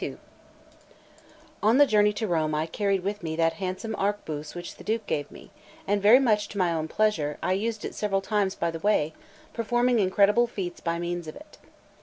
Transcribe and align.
LXXXII 0.01 0.17
ON 1.61 1.77
the 1.77 1.85
journey 1.85 2.11
to 2.11 2.25
Rome 2.27 2.55
I 2.55 2.65
carried 2.65 3.03
with 3.03 3.21
me 3.21 3.35
that 3.35 3.53
handsome 3.61 3.95
arquebuse 3.99 4.55
which 4.55 4.77
the 4.77 4.83
Duke 4.83 5.05
gave 5.05 5.29
me; 5.29 5.51
and 5.85 6.01
very 6.01 6.17
much 6.19 6.47
to 6.47 6.57
my 6.57 6.73
own 6.73 6.87
pleasure, 6.87 7.37
I 7.43 7.53
used 7.53 7.85
it 7.85 7.93
several 7.93 8.21
times 8.21 8.55
by 8.55 8.71
the 8.71 8.79
way, 8.79 9.13
performing 9.53 9.99
incredible 9.99 10.47
feats 10.47 10.81
by 10.81 10.97
means 10.97 11.27
of 11.27 11.35
it. 11.35 11.59